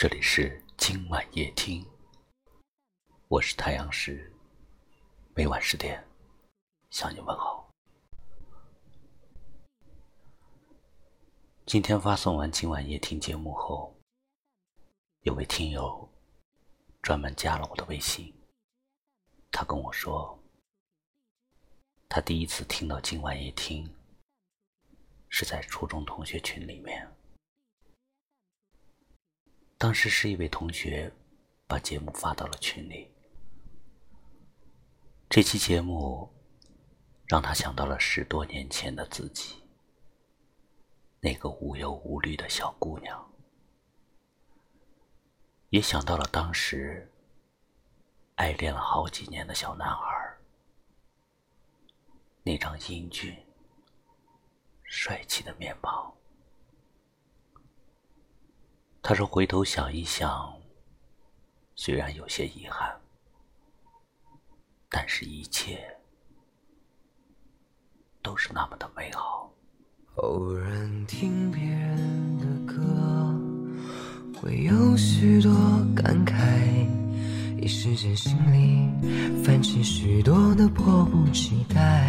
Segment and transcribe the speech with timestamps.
[0.00, 1.86] 这里是今晚夜听，
[3.28, 4.32] 我是太阳石，
[5.34, 6.02] 每晚十点
[6.88, 7.68] 向你问好。
[11.66, 13.94] 今天发送完今晚夜听节目后，
[15.20, 16.10] 有位听友
[17.02, 18.32] 专门加了我的微信，
[19.52, 20.42] 他跟我说，
[22.08, 23.86] 他第一次听到今晚夜听
[25.28, 27.06] 是在初中同学群里面。
[29.80, 31.10] 当时是一位同学
[31.66, 33.10] 把节目发到了群里，
[35.26, 36.30] 这期节目
[37.26, 39.54] 让他想到了十多年前的自己，
[41.18, 43.26] 那个无忧无虑的小姑娘，
[45.70, 47.10] 也想到了当时
[48.34, 50.36] 爱恋了好几年的小男孩，
[52.42, 53.34] 那张英俊
[54.84, 56.14] 帅气的面庞。
[59.02, 60.52] 他说：“回头想一想，
[61.74, 62.94] 虽然有些遗憾，
[64.90, 65.82] 但是一切
[68.22, 69.50] 都是那么的美好。”
[70.16, 72.78] 偶然听别人的歌，
[74.38, 75.50] 会有许多
[75.96, 76.86] 感慨，
[77.58, 82.04] 一时间心里泛起许多的迫不及待。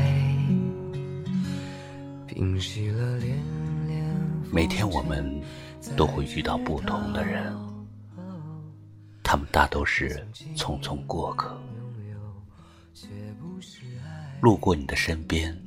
[2.28, 4.06] 平息了连连
[4.52, 5.42] 每天我们。
[5.98, 7.54] 都会遇到不同的人，
[9.24, 11.60] 他们大都是匆匆过客，
[14.42, 15.58] 路过你的身边，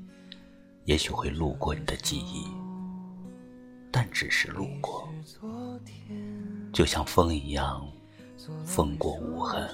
[0.85, 2.47] 也许会路过你的记忆，
[3.91, 5.09] 但只是路过，
[6.73, 7.87] 就像风一样，
[8.65, 9.69] 风过无痕。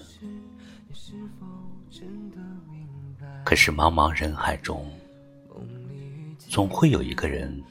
[3.45, 4.91] 可是茫茫人海中，
[6.39, 7.63] 总会有一个人。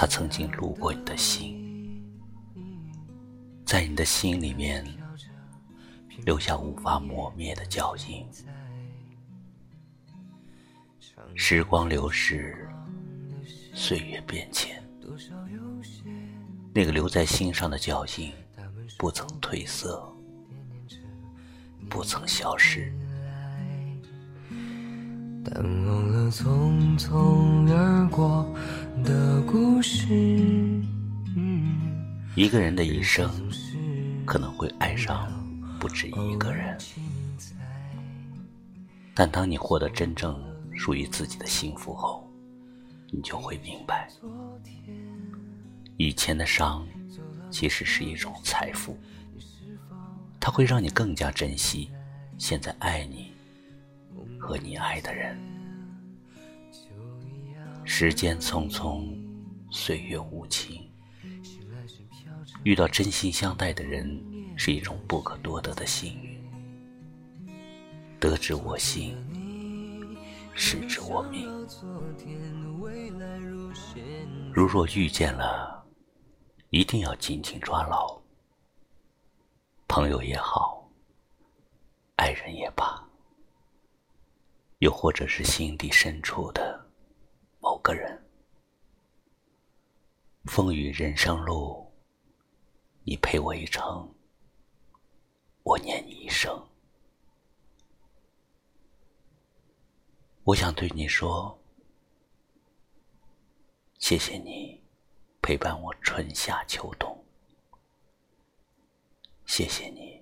[0.00, 2.02] 他曾经路过你的心，
[3.66, 4.82] 在你的心里面
[6.24, 8.26] 留下无法磨灭的脚印。
[11.34, 12.66] 时光流逝，
[13.74, 14.82] 岁月变迁，
[16.72, 18.32] 那个留在心上的脚印
[18.96, 20.02] 不曾褪色，
[21.90, 22.90] 不曾消失。
[25.42, 28.46] 淡忘了匆匆而过
[29.02, 30.08] 的故事。
[32.34, 33.30] 一个人的一生
[34.24, 35.28] 可能会爱上
[35.78, 36.78] 不止一个人，
[39.14, 40.40] 但当你获得真正
[40.74, 42.28] 属于自己的幸福后，
[43.10, 44.08] 你就会明白，
[45.96, 46.86] 以前的伤
[47.50, 48.96] 其实是一种财富，
[50.38, 51.90] 它会让你更加珍惜
[52.38, 53.32] 现在爱你。
[54.38, 55.38] 和你爱的人，
[57.84, 59.18] 时间匆匆，
[59.70, 60.90] 岁月无情。
[62.62, 64.22] 遇到真心相待的人，
[64.56, 66.40] 是一种不可多得的幸运。
[68.18, 69.16] 得之我幸，
[70.54, 71.48] 失之我命。
[74.52, 75.84] 如若遇见了，
[76.70, 78.20] 一定要紧紧抓牢。
[79.88, 80.88] 朋友也好，
[82.16, 83.02] 爱人也罢。
[84.78, 86.79] 又或者是心底深处的
[87.70, 88.20] 某个人，
[90.46, 91.88] 风雨人生路，
[93.04, 94.12] 你陪我一程，
[95.62, 96.50] 我念你一生。
[100.42, 101.56] 我想对你说，
[104.00, 104.82] 谢谢你
[105.40, 107.24] 陪伴我春夏秋冬，
[109.46, 110.20] 谢谢你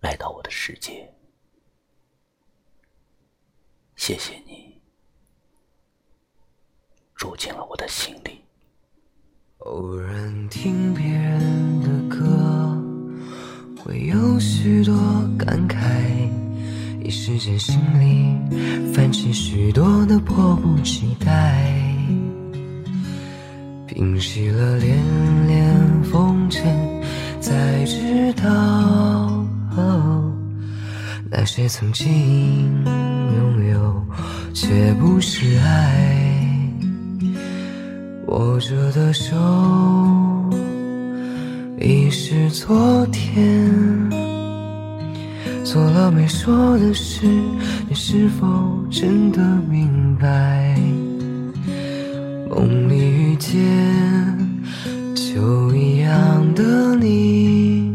[0.00, 1.14] 来到我的世界。
[3.96, 4.79] 谢谢你，
[7.40, 8.38] 进了我的心里。
[9.60, 12.78] 偶然听别人的歌，
[13.78, 14.94] 会有许多
[15.38, 15.78] 感慨，
[17.02, 18.36] 一时间心里
[18.92, 21.64] 泛起许多的迫不及待。
[23.86, 24.98] 平息了连
[25.46, 26.62] 连风尘，
[27.40, 29.42] 才知道
[31.30, 34.04] 那些曾经拥有。
[34.52, 36.29] 却不是爱，
[38.30, 39.34] 握着的手
[41.80, 43.68] 已是昨天。
[45.64, 47.26] 做了没说的事，
[47.88, 48.46] 你是否
[48.88, 50.78] 真的明白？
[52.48, 53.58] 梦里遇见
[55.16, 57.92] 秋一样的你，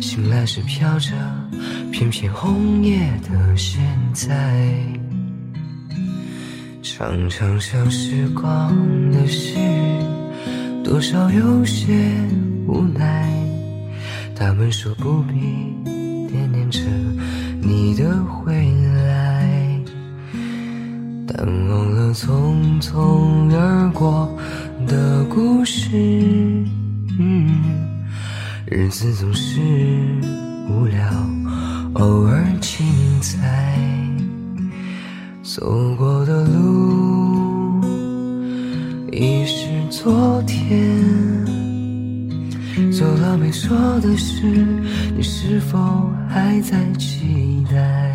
[0.00, 1.12] 醒来时飘着。
[1.90, 2.98] 片片红叶
[3.30, 3.82] 的现
[4.14, 4.66] 在，
[6.94, 8.70] 常常想时光
[9.10, 9.56] 的事，
[10.84, 11.90] 多少有些
[12.66, 13.32] 无奈。
[14.36, 15.32] 他们说不必
[16.28, 16.80] 惦念着
[17.62, 18.52] 你的回
[19.06, 19.80] 来，
[21.26, 24.28] 但忘了匆匆而过
[24.86, 25.88] 的故事。
[28.66, 29.58] 日子总是
[30.68, 31.08] 无聊，
[31.94, 32.86] 偶尔精
[33.22, 34.11] 彩。
[35.54, 37.78] 走过的路
[39.12, 40.98] 已是昨天，
[42.90, 44.46] 走了没说的事，
[45.14, 45.78] 你是否
[46.26, 48.14] 还在期待？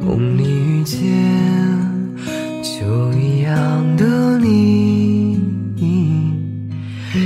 [0.00, 0.98] 梦里遇见
[2.62, 5.38] 就一样的你，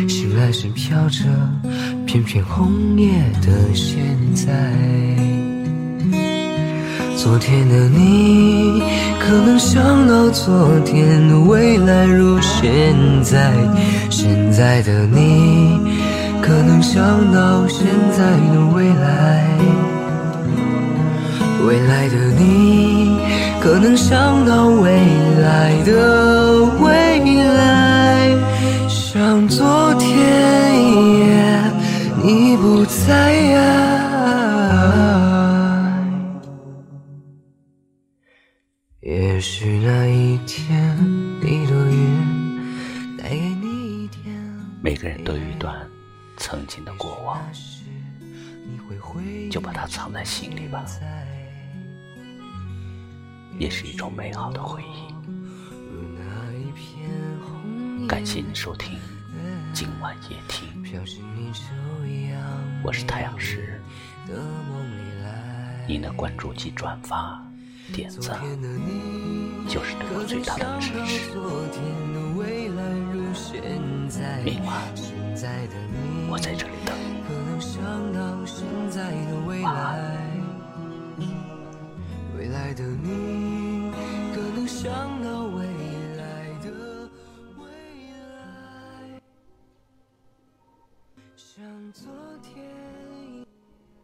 [0.09, 1.23] 醒来时飘着
[2.05, 4.05] 片片红叶的现
[4.35, 5.34] 在。
[7.25, 8.83] 昨天的你，
[9.19, 13.51] 可能想到昨天的未来如现在；
[14.11, 15.81] 现在的你，
[16.43, 19.41] 可能想到现在的未来；
[21.67, 23.17] 未来的你，
[23.59, 24.91] 可能想到未
[25.41, 25.64] 来。
[39.35, 40.97] 也许那一天，
[41.43, 44.33] 一朵云带给你一天。
[44.81, 45.75] 每个人都有一段
[46.37, 47.43] 曾经的过往，
[49.51, 50.87] 就把它藏在心里吧，
[53.59, 55.13] 也是一种美好的回忆。
[58.07, 58.97] 感谢你收听
[59.73, 60.69] 今晚夜听，
[62.85, 63.83] 我是太阳石，
[65.89, 67.45] 您的关注及转发。
[67.93, 68.41] 点赞
[69.69, 71.31] 就是对我最大的支持。
[74.45, 74.83] 明晚
[76.31, 77.15] 我在这里等你。
[79.63, 80.35] 晚安。